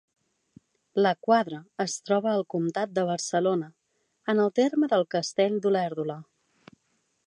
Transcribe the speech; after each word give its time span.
La 1.05 1.11
quadra 1.27 1.59
es 1.85 1.97
troba 2.09 2.31
al 2.33 2.43
comtat 2.55 2.97
de 2.97 3.05
Barcelona, 3.11 3.71
en 4.35 4.45
el 4.47 4.53
terme 4.63 4.93
del 4.97 5.09
castell 5.17 5.63
d'Olèrdola. 5.67 6.19